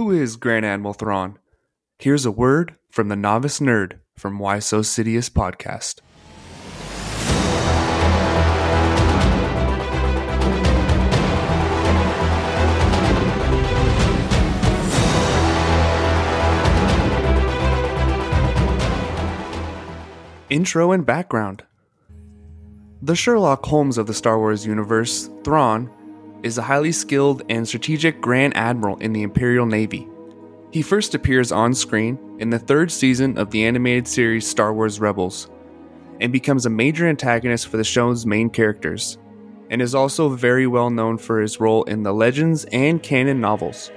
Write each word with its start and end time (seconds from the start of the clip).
Who 0.00 0.12
is 0.12 0.36
Grand 0.36 0.64
Admiral 0.64 0.94
Thrawn? 0.94 1.38
Here's 1.98 2.24
a 2.24 2.30
word 2.30 2.74
from 2.90 3.08
the 3.08 3.16
novice 3.16 3.60
nerd 3.60 3.98
from 4.16 4.38
Why 4.38 4.58
So 4.58 4.80
Sidious 4.80 5.28
podcast. 5.28 6.00
Intro 20.48 20.92
and 20.92 21.04
background. 21.04 21.64
The 23.02 23.14
Sherlock 23.14 23.66
Holmes 23.66 23.98
of 23.98 24.06
the 24.06 24.14
Star 24.14 24.38
Wars 24.38 24.64
universe, 24.64 25.28
Thrawn, 25.44 25.90
is 26.42 26.58
a 26.58 26.62
highly 26.62 26.92
skilled 26.92 27.42
and 27.48 27.66
strategic 27.66 28.20
Grand 28.20 28.56
Admiral 28.56 28.96
in 28.98 29.12
the 29.12 29.22
Imperial 29.22 29.66
Navy. 29.66 30.08
He 30.70 30.82
first 30.82 31.14
appears 31.14 31.50
on 31.52 31.74
screen 31.74 32.18
in 32.38 32.50
the 32.50 32.58
third 32.58 32.92
season 32.92 33.36
of 33.38 33.50
the 33.50 33.64
animated 33.64 34.06
series 34.06 34.46
Star 34.46 34.72
Wars 34.72 35.00
Rebels, 35.00 35.50
and 36.20 36.32
becomes 36.32 36.66
a 36.66 36.70
major 36.70 37.06
antagonist 37.06 37.66
for 37.68 37.76
the 37.76 37.84
show's 37.84 38.26
main 38.26 38.50
characters, 38.50 39.18
and 39.70 39.82
is 39.82 39.94
also 39.94 40.28
very 40.28 40.66
well 40.66 40.90
known 40.90 41.18
for 41.18 41.40
his 41.40 41.60
role 41.60 41.82
in 41.84 42.02
the 42.02 42.12
Legends 42.12 42.64
and 42.66 43.02
canon 43.02 43.40
novels. 43.40 43.90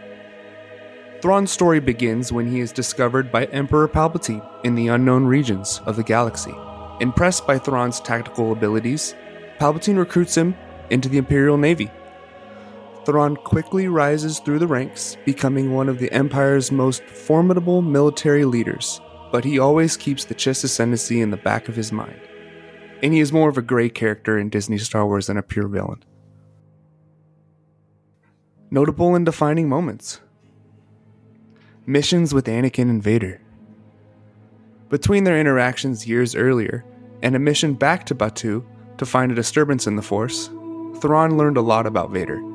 Thrawn's 1.22 1.52
story 1.52 1.80
begins 1.80 2.34
when 2.34 2.52
he 2.52 2.60
is 2.60 2.72
discovered 2.72 3.32
by 3.32 3.46
Emperor 3.46 3.88
Palpatine 3.88 4.46
in 4.66 4.76
the 4.76 4.90
unknown 4.90 5.26
regions 5.26 5.80
of 5.86 5.96
the 5.96 6.04
galaxy. 6.04 6.54
Impressed 7.00 7.48
by 7.48 7.58
Thrawn's 7.58 8.00
tactical 8.00 8.52
abilities, 8.52 9.16
Palpatine 9.58 9.98
recruits 9.98 10.36
him 10.36 10.56
into 10.90 11.08
the 11.08 11.18
Imperial 11.18 11.58
Navy. 11.58 11.90
Thrawn 13.06 13.36
quickly 13.36 13.88
rises 13.88 14.40
through 14.40 14.60
the 14.60 14.68
ranks, 14.68 15.18
becoming 15.26 15.74
one 15.74 15.90
of 15.90 16.00
the 16.00 16.12
Empire's 16.14 16.72
most 16.72 17.04
formidable 17.04 17.82
military 17.82 18.46
leaders, 18.46 19.02
but 19.32 19.44
he 19.44 19.60
always 19.60 19.98
keeps 19.98 20.24
the 20.24 20.36
Chiss 20.36 20.64
ascendancy 20.64 21.20
in 21.20 21.30
the 21.30 21.38
back 21.38 21.68
of 21.68 21.76
his 21.76 21.92
mind. 21.92 22.20
And 23.02 23.14
he 23.14 23.20
is 23.20 23.34
more 23.34 23.50
of 23.50 23.58
a 23.58 23.62
gray 23.62 23.90
character 23.90 24.38
in 24.38 24.50
Disney 24.50 24.78
Star 24.78 25.06
Wars 25.06 25.28
than 25.28 25.38
a 25.38 25.44
pure 25.44 25.68
villain. 25.68 26.04
Notable 28.72 29.16
and 29.16 29.26
defining 29.26 29.68
moments 29.68 30.22
missions 31.86 32.34
with 32.34 32.46
Anakin 32.46 32.90
and 32.90 33.04
Vader. 33.04 33.42
Between 34.90 35.26
their 35.26 35.38
interactions 35.38 36.08
years 36.08 36.34
earlier 36.34 36.86
and 37.22 37.36
a 37.36 37.40
mission 37.40 37.74
back 37.74 38.06
to 38.06 38.16
Batuu 38.16 38.64
to 38.98 39.06
find 39.06 39.32
a 39.32 39.36
disturbance 39.36 39.86
in 39.86 39.98
the 39.98 40.02
Force, 40.02 40.48
Thrawn 41.02 41.38
learned 41.38 41.58
a 41.58 41.62
lot 41.62 41.86
about 41.86 42.12
Vader. 42.12 42.53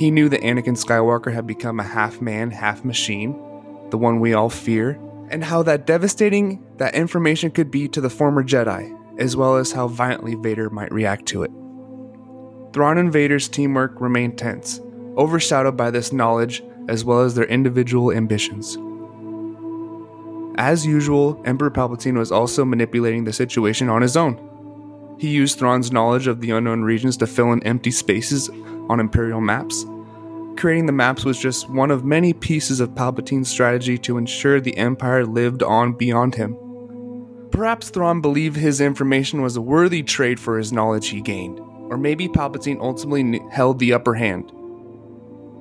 He 0.00 0.10
knew 0.10 0.30
that 0.30 0.40
Anakin 0.40 0.82
Skywalker 0.82 1.30
had 1.30 1.46
become 1.46 1.78
a 1.78 1.82
half 1.82 2.22
man, 2.22 2.52
half 2.52 2.86
machine, 2.86 3.32
the 3.90 3.98
one 3.98 4.18
we 4.18 4.32
all 4.32 4.48
fear, 4.48 4.98
and 5.28 5.44
how 5.44 5.62
that 5.64 5.86
devastating 5.86 6.64
that 6.78 6.94
information 6.94 7.50
could 7.50 7.70
be 7.70 7.86
to 7.88 8.00
the 8.00 8.08
former 8.08 8.42
Jedi, 8.42 8.96
as 9.18 9.36
well 9.36 9.56
as 9.56 9.72
how 9.72 9.88
violently 9.88 10.36
Vader 10.36 10.70
might 10.70 10.90
react 10.90 11.26
to 11.26 11.42
it. 11.42 11.50
Thrawn 12.72 12.96
and 12.96 13.12
Vader's 13.12 13.46
teamwork 13.46 14.00
remained 14.00 14.38
tense, 14.38 14.80
overshadowed 15.18 15.76
by 15.76 15.90
this 15.90 16.14
knowledge 16.14 16.62
as 16.88 17.04
well 17.04 17.20
as 17.20 17.34
their 17.34 17.44
individual 17.44 18.10
ambitions. 18.10 18.78
As 20.56 20.86
usual, 20.86 21.42
Emperor 21.44 21.70
Palpatine 21.70 22.16
was 22.16 22.32
also 22.32 22.64
manipulating 22.64 23.24
the 23.24 23.34
situation 23.34 23.90
on 23.90 24.00
his 24.00 24.16
own. 24.16 25.16
He 25.20 25.28
used 25.28 25.58
Thrawn's 25.58 25.92
knowledge 25.92 26.26
of 26.26 26.40
the 26.40 26.52
unknown 26.52 26.84
regions 26.84 27.18
to 27.18 27.26
fill 27.26 27.52
in 27.52 27.62
empty 27.64 27.90
spaces 27.90 28.48
on 28.90 29.00
Imperial 29.00 29.40
maps. 29.40 29.86
Creating 30.56 30.86
the 30.86 30.92
maps 30.92 31.24
was 31.24 31.38
just 31.38 31.70
one 31.70 31.90
of 31.90 32.04
many 32.04 32.32
pieces 32.32 32.80
of 32.80 32.90
Palpatine's 32.90 33.48
strategy 33.48 33.96
to 33.98 34.18
ensure 34.18 34.60
the 34.60 34.76
Empire 34.76 35.24
lived 35.24 35.62
on 35.62 35.92
beyond 35.92 36.34
him. 36.34 36.56
Perhaps 37.52 37.90
Thrawn 37.90 38.20
believed 38.20 38.56
his 38.56 38.80
information 38.80 39.42
was 39.42 39.56
a 39.56 39.62
worthy 39.62 40.02
trade 40.02 40.38
for 40.40 40.58
his 40.58 40.72
knowledge 40.72 41.08
he 41.08 41.20
gained, 41.20 41.60
or 41.60 41.96
maybe 41.96 42.28
Palpatine 42.28 42.80
ultimately 42.80 43.40
held 43.50 43.78
the 43.78 43.92
upper 43.92 44.14
hand. 44.14 44.50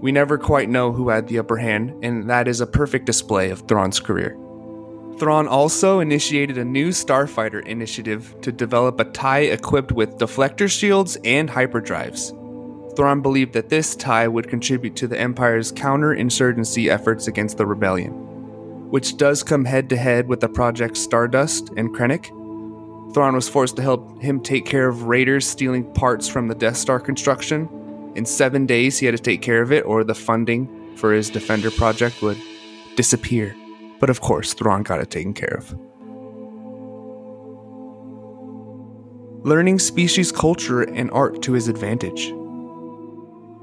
We 0.01 0.11
never 0.11 0.37
quite 0.37 0.69
know 0.69 0.91
who 0.91 1.09
had 1.09 1.27
the 1.27 1.39
upper 1.39 1.57
hand, 1.57 2.03
and 2.03 2.29
that 2.29 2.47
is 2.47 2.61
a 2.61 2.67
perfect 2.67 3.05
display 3.05 3.51
of 3.51 3.67
Thrawn's 3.67 3.99
career. 3.99 4.37
Thrawn 5.19 5.47
also 5.47 5.99
initiated 5.99 6.57
a 6.57 6.63
new 6.63 6.89
starfighter 6.89 7.65
initiative 7.65 8.33
to 8.41 8.51
develop 8.51 8.99
a 8.99 9.05
TIE 9.05 9.41
equipped 9.41 9.91
with 9.91 10.17
deflector 10.17 10.69
shields 10.69 11.17
and 11.25 11.49
hyperdrives. 11.49 12.33
Thrawn 12.99 13.21
believed 13.21 13.53
that 13.53 13.69
this 13.69 13.95
TIE 13.95 14.27
would 14.27 14.49
contribute 14.49 14.93
to 14.97 15.07
the 15.07 15.17
Empire's 15.17 15.71
counterinsurgency 15.71 16.91
efforts 16.91 17.29
against 17.29 17.57
the 17.57 17.65
rebellion, 17.65 18.11
which 18.89 19.15
does 19.15 19.41
come 19.41 19.63
head 19.63 19.87
to 19.87 19.95
head 19.95 20.27
with 20.27 20.41
the 20.41 20.49
Project 20.49 20.97
Stardust 20.97 21.69
and 21.77 21.95
Krennic. 21.95 22.25
Thrawn 23.13 23.35
was 23.35 23.47
forced 23.47 23.77
to 23.77 23.81
help 23.81 24.21
him 24.21 24.41
take 24.41 24.65
care 24.65 24.89
of 24.89 25.03
raiders 25.03 25.47
stealing 25.47 25.89
parts 25.93 26.27
from 26.27 26.49
the 26.49 26.55
Death 26.55 26.75
Star 26.75 26.99
construction 26.99 27.69
in 28.15 28.25
seven 28.25 28.65
days, 28.65 28.99
he 28.99 29.05
had 29.05 29.15
to 29.15 29.23
take 29.23 29.41
care 29.41 29.61
of 29.61 29.71
it, 29.71 29.85
or 29.85 30.03
the 30.03 30.13
funding 30.13 30.97
for 30.97 31.13
his 31.13 31.29
Defender 31.29 31.71
project 31.71 32.21
would 32.21 32.37
disappear. 32.97 33.55
But 34.01 34.09
of 34.09 34.19
course, 34.19 34.53
Thrawn 34.53 34.83
got 34.83 34.99
it 34.99 35.09
taken 35.09 35.33
care 35.33 35.55
of. 35.57 35.73
Learning 39.45 39.79
species 39.79 40.33
culture 40.33 40.81
and 40.81 41.09
art 41.11 41.41
to 41.43 41.53
his 41.53 41.69
advantage. 41.69 42.33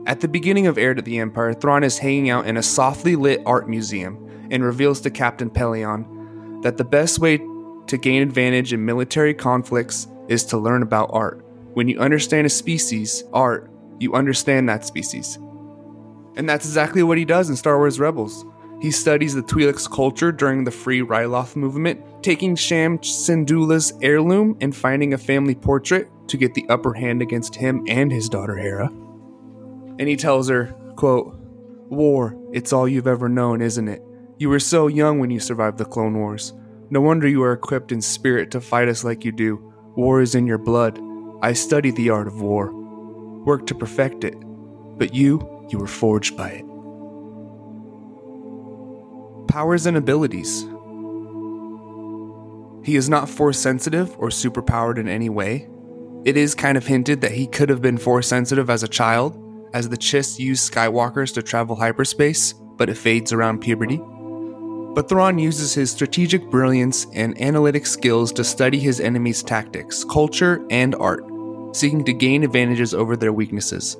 At 0.06 0.20
the 0.20 0.28
beginning 0.28 0.68
of 0.68 0.78
Heir 0.78 0.94
to 0.94 1.02
the 1.02 1.18
Empire, 1.18 1.52
Thrawn 1.52 1.82
is 1.82 1.98
hanging 1.98 2.30
out 2.30 2.46
in 2.46 2.56
a 2.56 2.62
softly 2.62 3.16
lit 3.16 3.42
art 3.44 3.68
museum 3.68 4.46
and 4.52 4.62
reveals 4.62 5.00
to 5.00 5.10
Captain 5.10 5.50
Pellaeon 5.50 6.62
that 6.62 6.76
the 6.76 6.84
best 6.84 7.18
way 7.18 7.38
to 7.38 7.98
gain 7.98 8.22
advantage 8.22 8.72
in 8.72 8.84
military 8.84 9.34
conflicts 9.34 10.06
is 10.28 10.44
to 10.44 10.58
learn 10.58 10.82
about 10.82 11.10
art. 11.12 11.44
When 11.74 11.88
you 11.88 11.98
understand 11.98 12.46
a 12.46 12.50
species, 12.50 13.24
art, 13.32 13.68
you 13.98 14.14
understand 14.14 14.68
that 14.68 14.84
species. 14.84 15.38
And 16.36 16.48
that's 16.48 16.66
exactly 16.66 17.02
what 17.02 17.18
he 17.18 17.24
does 17.24 17.50
in 17.50 17.56
Star 17.56 17.76
Wars 17.76 17.98
Rebels. 17.98 18.44
He 18.80 18.92
studies 18.92 19.34
the 19.34 19.42
Twi'lek's 19.42 19.88
culture 19.88 20.30
during 20.30 20.62
the 20.62 20.70
Free 20.70 21.00
Ryloth 21.00 21.56
movement, 21.56 22.00
taking 22.22 22.54
Cham 22.54 22.98
Syndulla's 22.98 23.92
heirloom 24.02 24.56
and 24.60 24.76
finding 24.76 25.14
a 25.14 25.18
family 25.18 25.56
portrait 25.56 26.08
to 26.28 26.36
get 26.36 26.54
the 26.54 26.68
upper 26.68 26.92
hand 26.92 27.22
against 27.22 27.56
him 27.56 27.84
and 27.88 28.12
his 28.12 28.28
daughter 28.28 28.56
Hera. 28.56 28.92
And 29.98 30.08
he 30.08 30.16
tells 30.16 30.48
her, 30.48 30.74
quote, 30.96 31.36
War, 31.88 32.36
it's 32.52 32.72
all 32.72 32.88
you've 32.88 33.06
ever 33.06 33.28
known, 33.28 33.60
isn't 33.60 33.88
it? 33.88 34.02
You 34.38 34.48
were 34.48 34.60
so 34.60 34.86
young 34.86 35.18
when 35.18 35.30
you 35.30 35.40
survived 35.40 35.78
the 35.78 35.84
Clone 35.84 36.18
Wars. 36.18 36.52
No 36.90 37.00
wonder 37.00 37.26
you 37.26 37.42
are 37.42 37.52
equipped 37.52 37.92
in 37.92 38.00
spirit 38.00 38.50
to 38.50 38.60
fight 38.60 38.88
us 38.88 39.04
like 39.04 39.24
you 39.24 39.32
do. 39.32 39.72
War 39.96 40.20
is 40.20 40.34
in 40.34 40.46
your 40.46 40.58
blood. 40.58 41.00
I 41.42 41.52
study 41.52 41.90
the 41.90 42.10
art 42.10 42.26
of 42.26 42.40
war 42.40 42.72
worked 43.46 43.68
to 43.68 43.74
perfect 43.74 44.24
it, 44.24 44.34
but 44.98 45.14
you, 45.14 45.66
you 45.70 45.78
were 45.78 45.86
forged 45.86 46.36
by 46.36 46.50
it. 46.50 46.64
Powers 49.46 49.86
and 49.86 49.96
abilities. 49.96 50.62
He 52.84 52.96
is 52.96 53.08
not 53.08 53.30
force 53.30 53.58
sensitive 53.58 54.14
or 54.18 54.28
superpowered 54.28 54.98
in 54.98 55.08
any 55.08 55.28
way. 55.28 55.68
It 56.24 56.36
is 56.36 56.56
kind 56.56 56.76
of 56.76 56.86
hinted 56.86 57.20
that 57.20 57.32
he 57.32 57.46
could 57.46 57.68
have 57.68 57.80
been 57.80 57.98
force 57.98 58.26
sensitive 58.26 58.68
as 58.68 58.82
a 58.82 58.88
child, 58.88 59.34
as 59.76 59.90
the 59.90 59.96
Chiss 59.98 60.38
use 60.38 60.70
Skywalkers 60.70 61.34
to 61.34 61.42
travel 61.42 61.76
hyperspace, 61.76 62.54
but 62.54 62.88
it 62.88 62.96
fades 62.96 63.30
around 63.30 63.60
puberty. 63.60 63.98
But 64.94 65.06
Thrawn 65.06 65.38
uses 65.38 65.74
his 65.74 65.90
strategic 65.90 66.50
brilliance 66.50 67.06
and 67.12 67.38
analytic 67.38 67.84
skills 67.84 68.32
to 68.32 68.42
study 68.42 68.78
his 68.78 69.00
enemy's 69.00 69.42
tactics, 69.42 70.02
culture, 70.02 70.66
and 70.70 70.94
art 70.94 71.22
seeking 71.76 72.04
to 72.04 72.14
gain 72.14 72.42
advantages 72.42 72.94
over 72.94 73.18
their 73.18 73.34
weaknesses. 73.34 73.98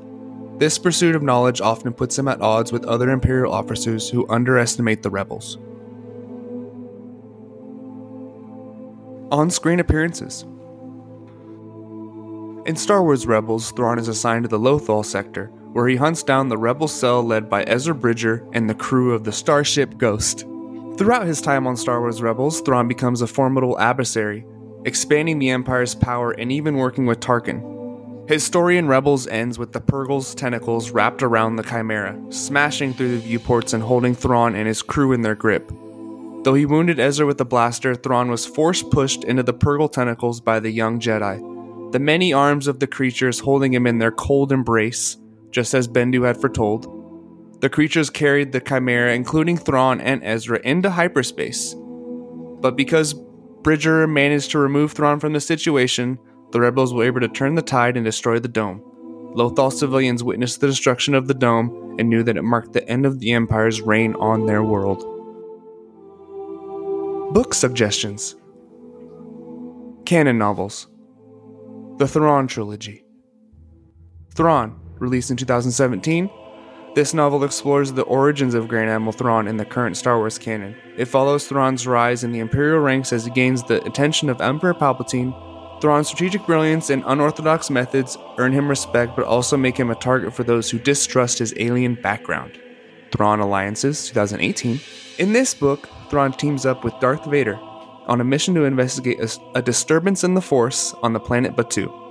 This 0.56 0.78
pursuit 0.78 1.14
of 1.14 1.22
knowledge 1.22 1.60
often 1.60 1.92
puts 1.92 2.18
him 2.18 2.26
at 2.26 2.40
odds 2.40 2.72
with 2.72 2.86
other 2.86 3.10
Imperial 3.10 3.52
officers 3.52 4.08
who 4.08 4.26
underestimate 4.30 5.02
the 5.02 5.10
rebels. 5.10 5.58
On 9.30 9.50
screen 9.50 9.80
appearances 9.80 10.44
In 12.64 12.76
Star 12.76 13.02
Wars 13.02 13.26
Rebels, 13.26 13.72
Thrawn 13.72 13.98
is 13.98 14.08
assigned 14.08 14.44
to 14.44 14.48
the 14.48 14.58
Lothal 14.58 15.04
sector, 15.04 15.52
where 15.76 15.88
he 15.88 15.96
hunts 15.96 16.22
down 16.22 16.48
the 16.48 16.56
rebel 16.56 16.88
cell 16.88 17.22
led 17.22 17.50
by 17.50 17.62
Ezra 17.64 17.94
Bridger 17.94 18.42
and 18.54 18.66
the 18.66 18.74
crew 18.74 19.12
of 19.12 19.24
the 19.24 19.30
starship 19.30 19.98
Ghost. 19.98 20.46
Throughout 20.96 21.26
his 21.26 21.42
time 21.42 21.66
on 21.66 21.76
Star 21.76 22.00
Wars 22.00 22.22
Rebels, 22.22 22.62
Thrawn 22.62 22.88
becomes 22.88 23.20
a 23.20 23.26
formidable 23.26 23.78
adversary 23.78 24.46
expanding 24.86 25.38
the 25.38 25.50
Empire's 25.50 25.94
power 25.94 26.30
and 26.30 26.50
even 26.50 26.76
working 26.76 27.04
with 27.04 27.20
Tarkin. 27.20 28.26
His 28.26 28.42
story 28.42 28.78
in 28.78 28.88
Rebels 28.88 29.26
ends 29.26 29.58
with 29.58 29.74
the 29.74 29.80
Purrgil's 29.82 30.34
tentacles 30.34 30.92
wrapped 30.92 31.22
around 31.22 31.56
the 31.56 31.62
Chimera, 31.62 32.18
smashing 32.30 32.94
through 32.94 33.10
the 33.10 33.22
viewports 33.22 33.74
and 33.74 33.82
holding 33.82 34.14
Thrawn 34.14 34.54
and 34.54 34.66
his 34.66 34.80
crew 34.80 35.12
in 35.12 35.20
their 35.20 35.34
grip. 35.34 35.70
Though 36.44 36.54
he 36.54 36.64
wounded 36.64 36.98
Ezra 36.98 37.26
with 37.26 37.38
a 37.42 37.44
blaster, 37.44 37.94
Thrawn 37.94 38.30
was 38.30 38.46
force 38.46 38.82
pushed 38.82 39.24
into 39.24 39.42
the 39.42 39.52
Purrgil 39.52 39.92
tentacles 39.92 40.40
by 40.40 40.58
the 40.58 40.70
young 40.70 41.00
Jedi, 41.00 41.92
the 41.92 41.98
many 41.98 42.32
arms 42.32 42.66
of 42.66 42.80
the 42.80 42.86
creatures 42.86 43.40
holding 43.40 43.74
him 43.74 43.86
in 43.86 43.98
their 43.98 44.10
cold 44.10 44.52
embrace, 44.52 45.18
just 45.56 45.72
as 45.72 45.88
Bendu 45.88 46.26
had 46.26 46.38
foretold. 46.38 46.84
The 47.62 47.70
creatures 47.70 48.10
carried 48.10 48.52
the 48.52 48.60
Chimera, 48.60 49.14
including 49.14 49.56
Thrawn 49.56 50.02
and 50.02 50.22
Ezra, 50.22 50.60
into 50.62 50.90
hyperspace. 50.90 51.74
But 52.60 52.76
because 52.76 53.14
Bridger 53.62 54.06
managed 54.06 54.50
to 54.50 54.58
remove 54.58 54.92
Thrawn 54.92 55.18
from 55.18 55.32
the 55.32 55.40
situation, 55.40 56.18
the 56.52 56.60
rebels 56.60 56.92
were 56.92 57.04
able 57.04 57.20
to 57.20 57.28
turn 57.28 57.54
the 57.54 57.62
tide 57.62 57.96
and 57.96 58.04
destroy 58.04 58.38
the 58.38 58.48
dome. 58.48 58.82
Lothal 59.34 59.72
civilians 59.72 60.22
witnessed 60.22 60.60
the 60.60 60.66
destruction 60.66 61.14
of 61.14 61.26
the 61.26 61.32
dome 61.32 61.96
and 61.98 62.10
knew 62.10 62.22
that 62.22 62.36
it 62.36 62.42
marked 62.42 62.74
the 62.74 62.86
end 62.86 63.06
of 63.06 63.18
the 63.18 63.32
Empire's 63.32 63.80
reign 63.80 64.14
on 64.16 64.44
their 64.44 64.62
world. 64.62 65.00
Book 67.32 67.54
suggestions 67.54 68.36
Canon 70.04 70.36
novels 70.36 70.88
The 71.96 72.06
Thrawn 72.06 72.46
Trilogy. 72.46 73.06
Thrawn, 74.34 74.82
released 74.98 75.30
in 75.30 75.36
2017. 75.36 76.30
This 76.94 77.12
novel 77.12 77.44
explores 77.44 77.92
the 77.92 78.02
origins 78.02 78.54
of 78.54 78.68
Grand 78.68 78.88
Admiral 78.88 79.12
Thrawn 79.12 79.48
in 79.48 79.58
the 79.58 79.64
current 79.64 79.96
Star 79.96 80.16
Wars 80.18 80.38
canon. 80.38 80.74
It 80.96 81.04
follows 81.06 81.46
Thrawn's 81.46 81.86
rise 81.86 82.24
in 82.24 82.32
the 82.32 82.38
Imperial 82.38 82.80
ranks 82.80 83.12
as 83.12 83.24
he 83.24 83.30
gains 83.30 83.62
the 83.62 83.84
attention 83.84 84.30
of 84.30 84.40
Emperor 84.40 84.74
Palpatine 84.74 85.34
Thrawn's 85.80 86.08
strategic 86.08 86.46
brilliance 86.46 86.88
and 86.88 87.04
unorthodox 87.06 87.68
methods 87.68 88.16
earn 88.38 88.52
him 88.52 88.68
respect 88.68 89.14
but 89.14 89.26
also 89.26 89.56
make 89.56 89.76
him 89.76 89.90
a 89.90 89.94
target 89.94 90.34
for 90.34 90.42
those 90.42 90.70
who 90.70 90.78
distrust 90.78 91.38
his 91.38 91.52
alien 91.58 91.94
background. 91.94 92.58
Thrawn 93.12 93.40
Alliances, 93.40 94.08
2018. 94.08 94.80
In 95.18 95.32
this 95.32 95.54
book, 95.54 95.88
Thrawn 96.08 96.32
teams 96.32 96.64
up 96.64 96.82
with 96.82 96.98
Darth 97.00 97.26
Vader 97.26 97.58
on 98.06 98.20
a 98.20 98.24
mission 98.24 98.54
to 98.54 98.64
investigate 98.64 99.20
a, 99.20 99.28
a 99.54 99.62
disturbance 99.62 100.24
in 100.24 100.34
the 100.34 100.40
Force 100.40 100.94
on 101.02 101.12
the 101.12 101.20
planet 101.20 101.56
Batuu. 101.56 102.05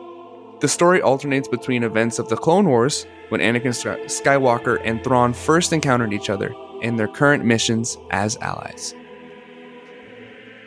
The 0.61 0.67
story 0.69 1.01
alternates 1.01 1.47
between 1.47 1.83
events 1.83 2.17
of 2.17 2.29
the 2.29 2.37
Clone 2.37 2.67
Wars, 2.67 3.05
when 3.29 3.41
Anakin 3.41 3.73
Skywalker 4.05 4.79
and 4.83 5.03
Thrawn 5.03 5.33
first 5.33 5.73
encountered 5.73 6.13
each 6.13 6.29
other, 6.29 6.53
and 6.81 6.97
their 6.97 7.07
current 7.07 7.43
missions 7.43 7.97
as 8.11 8.37
allies. 8.37 8.95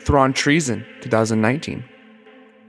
Thrawn 0.02 0.32
Treason, 0.32 0.84
2019. 1.00 1.84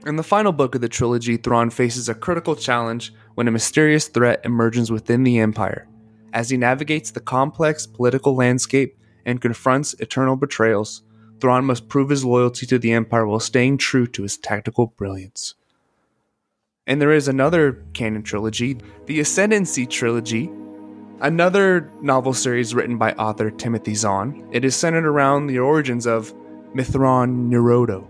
In 0.06 0.16
the 0.16 0.22
final 0.22 0.52
book 0.52 0.74
of 0.74 0.80
the 0.80 0.88
trilogy, 0.88 1.36
Thrawn 1.36 1.68
faces 1.68 2.08
a 2.08 2.14
critical 2.14 2.56
challenge 2.56 3.12
when 3.34 3.48
a 3.48 3.50
mysterious 3.50 4.08
threat 4.08 4.40
emerges 4.44 4.90
within 4.90 5.24
the 5.24 5.38
Empire. 5.38 5.86
As 6.32 6.48
he 6.48 6.56
navigates 6.56 7.10
the 7.10 7.20
complex 7.20 7.86
political 7.86 8.34
landscape 8.34 8.98
and 9.26 9.42
confronts 9.42 9.94
eternal 10.00 10.36
betrayals, 10.36 11.02
Thrawn 11.40 11.66
must 11.66 11.88
prove 11.88 12.08
his 12.08 12.24
loyalty 12.24 12.66
to 12.66 12.78
the 12.78 12.92
Empire 12.92 13.26
while 13.26 13.40
staying 13.40 13.76
true 13.76 14.06
to 14.06 14.22
his 14.22 14.38
tactical 14.38 14.86
brilliance. 14.96 15.54
And 16.90 17.00
there 17.00 17.12
is 17.12 17.28
another 17.28 17.74
canon 17.92 18.24
trilogy, 18.24 18.76
the 19.06 19.20
Ascendancy 19.20 19.86
trilogy, 19.86 20.50
another 21.20 21.88
novel 22.02 22.34
series 22.34 22.74
written 22.74 22.98
by 22.98 23.12
author 23.12 23.48
Timothy 23.48 23.94
Zahn. 23.94 24.48
It 24.50 24.64
is 24.64 24.74
centered 24.74 25.06
around 25.06 25.46
the 25.46 25.60
origins 25.60 26.04
of 26.04 26.34
Mitth'raw'nuruodo, 26.74 28.08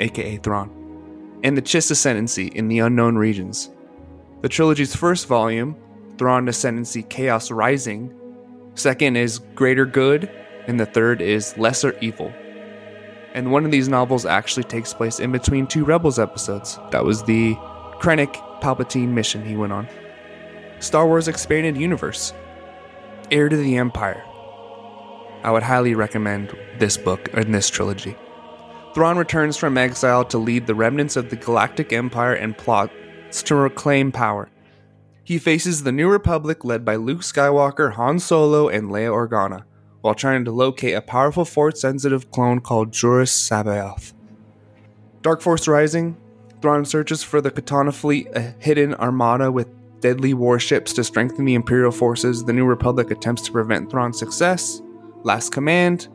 aka 0.00 0.36
Thrawn, 0.38 1.38
and 1.44 1.56
the 1.56 1.62
Chiss 1.62 1.92
Ascendancy 1.92 2.48
in 2.48 2.66
the 2.66 2.80
Unknown 2.80 3.16
Regions. 3.16 3.70
The 4.40 4.48
trilogy's 4.48 4.96
first 4.96 5.28
volume, 5.28 5.76
Thrawn 6.18 6.48
Ascendancy 6.48 7.04
Chaos 7.04 7.52
Rising, 7.52 8.12
second 8.74 9.14
is 9.14 9.38
Greater 9.54 9.86
Good, 9.86 10.28
and 10.66 10.80
the 10.80 10.86
third 10.86 11.22
is 11.22 11.56
Lesser 11.56 11.96
Evil. 12.00 12.32
And 13.34 13.52
one 13.52 13.64
of 13.64 13.70
these 13.70 13.86
novels 13.86 14.26
actually 14.26 14.64
takes 14.64 14.92
place 14.92 15.20
in 15.20 15.30
between 15.30 15.68
two 15.68 15.84
Rebels 15.84 16.18
episodes. 16.18 16.80
That 16.90 17.04
was 17.04 17.22
the 17.22 17.56
Krennic 18.00 18.34
Palpatine 18.60 19.08
mission 19.08 19.44
he 19.44 19.56
went 19.56 19.72
on. 19.72 19.88
Star 20.78 21.06
Wars 21.06 21.26
Expanded 21.26 21.76
Universe, 21.76 22.32
Heir 23.30 23.48
to 23.48 23.56
the 23.56 23.76
Empire. 23.76 24.24
I 25.42 25.50
would 25.50 25.64
highly 25.64 25.94
recommend 25.94 26.56
this 26.78 26.96
book 26.96 27.28
and 27.32 27.52
this 27.52 27.68
trilogy. 27.68 28.16
Thrawn 28.94 29.18
returns 29.18 29.56
from 29.56 29.76
exile 29.76 30.24
to 30.26 30.38
lead 30.38 30.66
the 30.66 30.74
remnants 30.74 31.16
of 31.16 31.30
the 31.30 31.36
Galactic 31.36 31.92
Empire 31.92 32.34
and 32.34 32.56
plots 32.56 33.42
to 33.42 33.54
reclaim 33.54 34.12
power. 34.12 34.48
He 35.24 35.38
faces 35.38 35.82
the 35.82 35.92
New 35.92 36.08
Republic 36.08 36.64
led 36.64 36.84
by 36.84 36.96
Luke 36.96 37.20
Skywalker, 37.20 37.94
Han 37.94 38.18
Solo, 38.18 38.68
and 38.68 38.90
Leia 38.90 39.10
Organa, 39.10 39.64
while 40.00 40.14
trying 40.14 40.44
to 40.44 40.52
locate 40.52 40.94
a 40.94 41.02
powerful 41.02 41.44
force 41.44 41.80
sensitive 41.80 42.30
clone 42.30 42.60
called 42.60 42.92
Joruus 42.92 43.30
C'baoth. 43.30 44.12
Dark 45.20 45.42
Force 45.42 45.66
Rising 45.66 46.16
Thrawn 46.60 46.84
searches 46.84 47.22
for 47.22 47.40
the 47.40 47.50
Katana 47.50 47.92
fleet, 47.92 48.28
a 48.34 48.40
hidden 48.40 48.94
armada 48.94 49.50
with 49.52 49.68
deadly 50.00 50.34
warships 50.34 50.92
to 50.94 51.04
strengthen 51.04 51.44
the 51.44 51.54
Imperial 51.54 51.92
forces. 51.92 52.44
The 52.44 52.52
New 52.52 52.66
Republic 52.66 53.10
attempts 53.10 53.42
to 53.42 53.52
prevent 53.52 53.90
Thrawn's 53.90 54.18
success. 54.18 54.82
Last 55.22 55.52
Command 55.52 56.08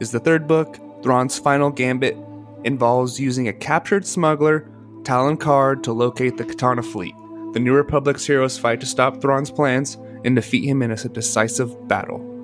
is 0.00 0.10
the 0.10 0.20
third 0.20 0.46
book. 0.46 0.78
Thrawn's 1.02 1.38
final 1.38 1.70
gambit 1.70 2.16
involves 2.64 3.20
using 3.20 3.48
a 3.48 3.52
captured 3.52 4.06
smuggler, 4.06 4.68
Talon 5.04 5.36
Karrde, 5.36 5.82
to 5.84 5.92
locate 5.92 6.36
the 6.36 6.44
Katana 6.44 6.82
fleet. 6.82 7.14
The 7.52 7.60
New 7.60 7.74
Republic's 7.74 8.26
heroes 8.26 8.58
fight 8.58 8.80
to 8.80 8.86
stop 8.86 9.20
Thrawn's 9.20 9.50
plans 9.50 9.96
and 10.24 10.36
defeat 10.36 10.64
him 10.64 10.82
in 10.82 10.90
a 10.90 10.96
decisive 10.96 11.88
battle. 11.88 12.37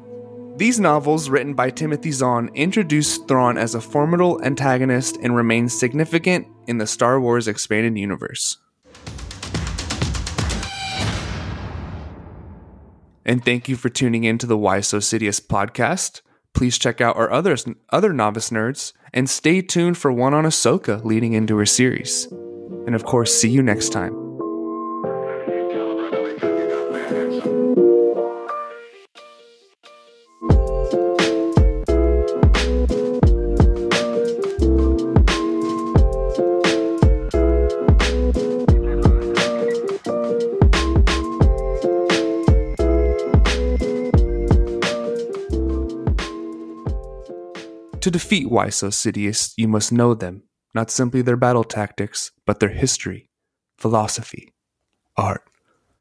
These 0.57 0.79
novels, 0.79 1.29
written 1.29 1.55
by 1.55 1.71
Timothy 1.71 2.13
Zahn, 2.13 2.49
introduce 2.55 3.19
Thrawn 3.19 3.59
as 3.59 3.75
a 3.75 3.81
formidable 3.81 4.41
antagonist 4.45 5.17
and 5.21 5.35
remain 5.35 5.69
significant 5.69 6.47
in 6.69 6.79
the 6.79 6.87
Star 6.87 7.21
Wars 7.21 7.49
expanded 7.49 7.99
universe. 7.99 8.59
And 13.25 13.45
thank 13.45 13.69
you 13.69 13.75
for 13.75 13.89
tuning 13.89 14.23
in 14.23 14.39
to 14.39 14.47
the 14.47 14.57
Why 14.57 14.81
So 14.81 14.99
Sidious 14.99 15.45
podcast. 15.45 16.21
Please 16.53 16.79
check 16.79 17.01
out 17.01 17.17
our 17.17 17.33
other, 17.33 17.57
other 17.91 18.13
novice 18.13 18.51
nerds 18.51 18.93
and 19.13 19.29
stay 19.29 19.61
tuned 19.61 19.99
for 19.99 20.13
one 20.13 20.35
on 20.35 20.45
Ahsoka 20.45 21.05
leading 21.05 21.33
into 21.33 21.57
her 21.57 21.67
series. 21.67 22.27
And 22.87 22.95
of 22.95 23.05
course, 23.05 23.35
see 23.35 23.49
you 23.49 23.63
next 23.63 23.89
time. 23.89 24.24
To 48.05 48.11
defeat 48.11 48.51
Why 48.51 48.67
Sidious, 48.67 49.55
you 49.57 49.67
must 49.67 49.91
know 49.91 50.13
them, 50.13 50.43
not 50.75 50.91
simply 50.91 51.23
their 51.23 51.39
battle 51.39 51.65
tactics, 51.65 52.33
but 52.45 52.61
their 52.61 52.69
history, 52.69 53.31
philosophy, 53.79 54.53
art, 55.17 55.49